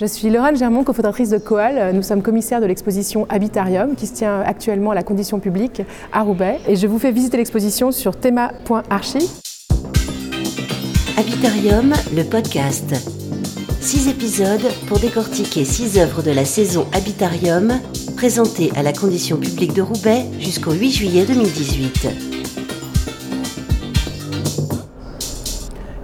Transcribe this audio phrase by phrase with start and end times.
[0.00, 1.92] Je suis Laurent Germont, cofondatrice de Coal.
[1.92, 5.82] Nous sommes commissaires de l'exposition Habitarium qui se tient actuellement à la condition publique
[6.12, 6.60] à Roubaix.
[6.68, 9.28] Et je vous fais visiter l'exposition sur thema.archi.
[11.16, 12.94] Habitarium, le podcast.
[13.80, 17.72] Six épisodes pour décortiquer six œuvres de la saison Habitarium,
[18.16, 22.08] présentées à la condition publique de Roubaix jusqu'au 8 juillet 2018.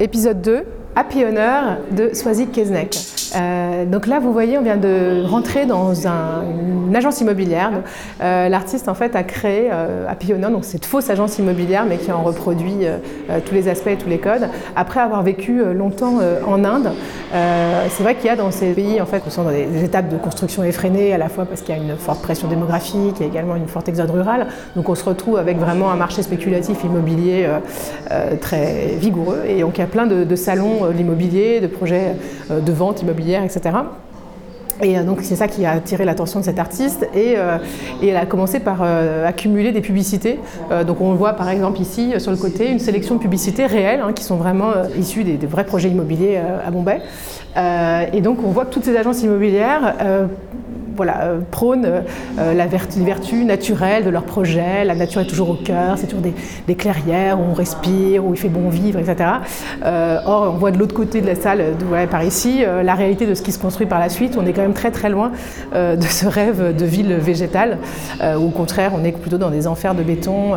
[0.00, 0.66] Épisode 2,
[1.00, 2.98] Happy Honor de Swazik Kesnek.
[3.36, 6.42] Euh, donc là, vous voyez, on vient de rentrer dans un,
[6.88, 7.70] une agence immobilière.
[8.22, 11.98] Euh, L'artiste, en fait, a créé euh, Happy Honor, donc cette fausse agence immobilière, mais
[11.98, 12.98] qui en reproduit euh,
[13.44, 16.90] tous les aspects et tous les codes, après avoir vécu longtemps en Inde.
[17.32, 20.08] C'est vrai qu'il y a dans ces pays, en fait, nous sommes dans des, étapes
[20.08, 23.26] de construction effrénées, à la fois parce qu'il y a une forte pression démographique et
[23.26, 24.46] également une forte exode rural.
[24.76, 27.48] Donc on se retrouve avec vraiment un marché spéculatif immobilier
[28.40, 29.42] très vigoureux.
[29.46, 32.16] Et donc il y a plein de, salons l'immobilier, de projets
[32.50, 33.70] de vente immobilière, etc.
[34.82, 37.58] Et donc c'est ça qui a attiré l'attention de cette artiste et, euh,
[38.02, 40.38] elle a commencé par euh, accumuler des publicités.
[40.70, 44.00] Euh, donc on voit par exemple ici sur le côté une sélection de publicités réelles
[44.00, 47.00] hein, qui sont vraiment issues des, vrais projets immobiliers à Bombay.
[48.12, 49.94] et donc on voit que toutes ces agences immobilières
[50.98, 54.84] voilà, euh, prônent euh, la vertu, naturelle de leur projet.
[54.84, 56.24] La nature est toujours au cœur, c'est toujours
[56.66, 59.30] des, clairières où on respire, où il fait bon vivre, etc.
[59.84, 61.62] Euh, or, on voit de l'autre côté de la salle,
[62.10, 64.36] par ici, euh, la réalité de ce qui se construit par la suite.
[64.38, 65.30] On est quand même très très loin
[65.74, 67.78] euh, de ce rêve de ville végétale,
[68.36, 70.52] au contraire, on est plutôt dans des enfers de béton,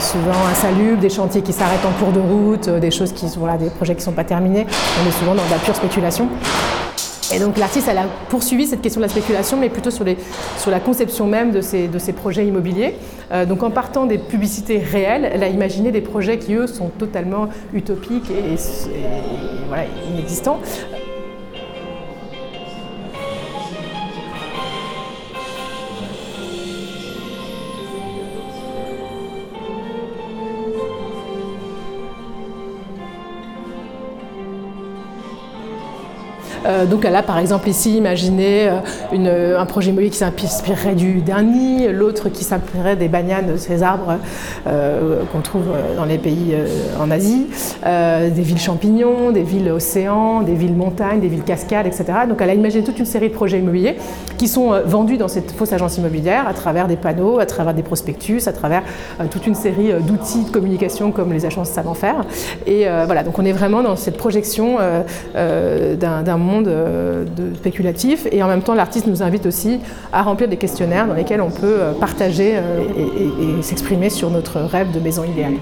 [0.00, 3.94] souvent insalubres, des chantiers qui s'arrêtent en cours de route, des choses qui, des projets
[3.94, 4.66] qui ne sont pas terminés.
[5.02, 6.28] On est souvent dans de la pure spéculation.
[7.34, 10.80] Et donc l'artiste, elle a poursuivi cette question de la spéculation, mais plutôt sur, la
[10.80, 12.94] conception même de ces, projets immobiliers.
[13.32, 16.88] Euh, donc en partant des publicités réelles, elle a imaginé des projets qui, eux, sont
[16.88, 19.04] totalement utopiques et, et, et
[19.68, 20.60] voilà, inexistants.
[36.88, 38.78] Donc elle a par exemple ici imaginé euh,
[39.12, 44.18] une, un projet immobilier qui s'inspirerait d'un nid, l'autre qui s'inspirerait des bananes, ces arbres
[44.66, 45.66] euh, qu'on trouve
[45.96, 46.66] dans les pays euh,
[47.00, 47.46] en Asie,
[47.84, 52.04] euh, des villes champignons, des villes océans, des villes montagnes, des villes cascades, etc.
[52.28, 53.96] Donc elle a imaginé toute une série de projets immobiliers
[54.36, 57.74] qui sont euh, vendus dans cette fausse agence immobilière à travers des panneaux, à travers
[57.74, 58.82] des prospectus, à travers
[59.30, 62.24] toute une série d'outils de communication comme les agences savent en faire.
[62.66, 64.78] Et voilà, donc on est vraiment dans cette projection
[65.34, 66.64] d'un monde
[67.36, 69.78] de spéculatif et en même temps l'artiste nous invite aussi
[70.12, 74.60] à remplir des questionnaires dans lesquels on peut partager et, et, et s'exprimer sur notre
[74.60, 75.54] rêve de maison idéale.